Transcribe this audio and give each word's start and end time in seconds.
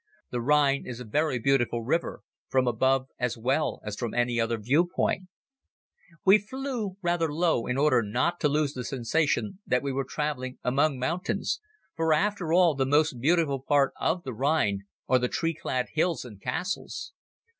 The 0.31 0.41
Rhine 0.41 0.87
is 0.87 0.99
a 0.99 1.05
very 1.05 1.37
beautiful 1.37 1.83
river, 1.83 2.23
from 2.47 2.65
above 2.67 3.09
as 3.19 3.37
well 3.37 3.79
as 3.85 3.95
from 3.95 4.15
any 4.15 4.39
other 4.41 4.57
viewpoint. 4.57 5.27
We 6.25 6.39
flew 6.39 6.97
rather 7.03 7.31
low 7.31 7.67
in 7.67 7.77
order 7.77 8.01
not 8.01 8.39
to 8.39 8.49
lose 8.49 8.73
the 8.73 8.83
sensation 8.83 9.59
that 9.67 9.83
we 9.83 9.91
were 9.93 10.03
traveling 10.03 10.57
among 10.63 10.97
mountains, 10.97 11.61
for 11.95 12.13
after 12.15 12.51
all 12.51 12.73
the 12.73 12.87
most 12.87 13.19
beautiful 13.21 13.59
part 13.61 13.93
of 13.99 14.23
the 14.23 14.33
Rhine 14.33 14.85
are 15.07 15.19
the 15.19 15.27
tree 15.29 15.53
clad 15.53 15.89
hills 15.93 16.25
and 16.25 16.41
castles. 16.41 17.13